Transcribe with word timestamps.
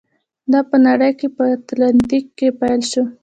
دا 0.51 0.59
په 0.69 0.75
نړۍ 0.85 1.11
او 1.23 1.29
په 1.35 1.43
اتلانتیک 1.55 2.25
کې 2.37 2.47
پیل 2.59 2.81
شو. 2.91 3.03